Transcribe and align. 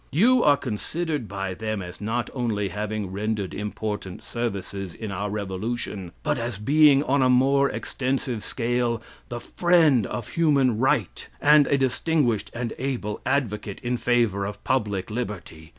You 0.11 0.43
are 0.43 0.57
considered 0.57 1.27
by 1.27 1.53
them 1.53 1.79
as 1.83 2.01
not 2.01 2.31
only 2.33 2.69
having 2.69 3.11
rendered 3.11 3.53
important 3.53 4.23
services 4.23 4.95
in 4.95 5.11
our 5.11 5.29
revolution, 5.29 6.11
but 6.23 6.39
as 6.39 6.57
being 6.57 7.03
on 7.03 7.21
a 7.21 7.29
more 7.29 7.69
extensive 7.69 8.43
scale 8.43 8.99
the 9.29 9.39
friend 9.39 10.07
of 10.07 10.29
human 10.29 10.79
right 10.79 11.29
and 11.39 11.67
a 11.67 11.77
distinguished 11.77 12.49
and 12.51 12.73
able 12.79 13.21
advocate 13.27 13.79
in 13.81 13.95
favor 13.95 14.43
of 14.43 14.63
public 14.63 15.11
liberty. 15.11 15.69